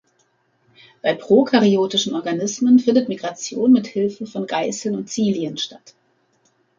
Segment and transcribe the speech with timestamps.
[1.03, 5.93] Bei prokaryotischen Organismen findet Migration mit Hilfe von Geißeln und Cilien statt.